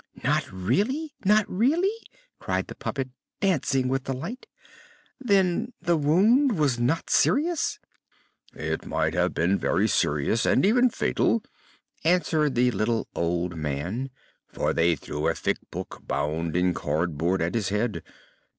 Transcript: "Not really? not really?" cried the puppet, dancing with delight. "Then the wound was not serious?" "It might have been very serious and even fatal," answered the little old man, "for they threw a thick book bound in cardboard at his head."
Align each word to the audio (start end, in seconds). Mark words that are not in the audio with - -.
"Not 0.23 0.51
really? 0.51 1.13
not 1.25 1.47
really?" 1.47 1.93
cried 2.39 2.65
the 2.65 2.73
puppet, 2.73 3.09
dancing 3.39 3.87
with 3.87 4.05
delight. 4.05 4.47
"Then 5.19 5.73
the 5.79 5.95
wound 5.95 6.57
was 6.57 6.79
not 6.79 7.11
serious?" 7.11 7.77
"It 8.55 8.83
might 8.87 9.13
have 9.13 9.35
been 9.35 9.59
very 9.59 9.87
serious 9.87 10.43
and 10.43 10.65
even 10.65 10.89
fatal," 10.89 11.43
answered 12.03 12.55
the 12.55 12.71
little 12.71 13.07
old 13.13 13.55
man, 13.55 14.09
"for 14.47 14.73
they 14.73 14.95
threw 14.95 15.27
a 15.27 15.35
thick 15.35 15.57
book 15.69 16.01
bound 16.01 16.57
in 16.57 16.73
cardboard 16.73 17.39
at 17.39 17.53
his 17.53 17.69
head." 17.69 18.01